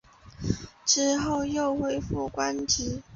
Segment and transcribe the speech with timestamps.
[0.83, 3.03] 之后又恢复官职。